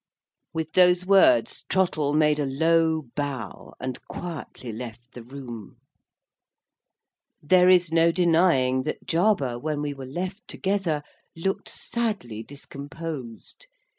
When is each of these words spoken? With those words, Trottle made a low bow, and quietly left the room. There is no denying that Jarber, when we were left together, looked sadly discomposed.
With 0.51 0.71
those 0.73 1.05
words, 1.05 1.63
Trottle 1.69 2.15
made 2.15 2.39
a 2.39 2.45
low 2.47 3.03
bow, 3.15 3.75
and 3.79 4.01
quietly 4.07 4.71
left 4.71 5.13
the 5.13 5.21
room. 5.21 5.75
There 7.39 7.69
is 7.69 7.91
no 7.91 8.11
denying 8.11 8.81
that 8.81 9.05
Jarber, 9.05 9.59
when 9.59 9.83
we 9.83 9.93
were 9.93 10.07
left 10.07 10.47
together, 10.47 11.03
looked 11.35 11.69
sadly 11.69 12.41
discomposed. 12.41 13.67